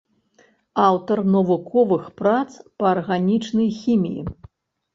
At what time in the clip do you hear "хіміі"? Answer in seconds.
3.85-4.21